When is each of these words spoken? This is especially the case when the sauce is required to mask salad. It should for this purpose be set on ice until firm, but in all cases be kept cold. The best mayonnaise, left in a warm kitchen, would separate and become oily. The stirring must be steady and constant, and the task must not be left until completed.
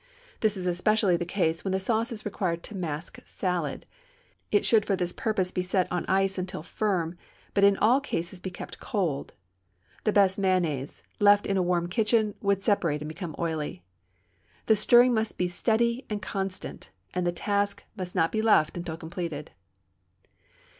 This 0.39 0.57
is 0.57 0.65
especially 0.65 1.15
the 1.15 1.25
case 1.27 1.63
when 1.63 1.73
the 1.73 1.79
sauce 1.79 2.11
is 2.11 2.25
required 2.25 2.63
to 2.63 2.73
mask 2.75 3.19
salad. 3.23 3.85
It 4.51 4.65
should 4.65 4.83
for 4.83 4.95
this 4.95 5.13
purpose 5.13 5.51
be 5.51 5.61
set 5.61 5.87
on 5.91 6.07
ice 6.07 6.39
until 6.39 6.63
firm, 6.63 7.19
but 7.53 7.63
in 7.63 7.77
all 7.77 8.01
cases 8.01 8.39
be 8.39 8.49
kept 8.49 8.79
cold. 8.79 9.33
The 10.03 10.11
best 10.11 10.39
mayonnaise, 10.39 11.03
left 11.19 11.45
in 11.45 11.55
a 11.55 11.61
warm 11.61 11.87
kitchen, 11.87 12.33
would 12.41 12.63
separate 12.63 13.01
and 13.03 13.09
become 13.09 13.35
oily. 13.37 13.83
The 14.65 14.75
stirring 14.75 15.13
must 15.13 15.37
be 15.37 15.47
steady 15.47 16.07
and 16.09 16.19
constant, 16.19 16.89
and 17.13 17.27
the 17.27 17.31
task 17.31 17.83
must 17.95 18.15
not 18.15 18.31
be 18.31 18.41
left 18.41 18.77
until 18.77 18.97
completed. 18.97 19.51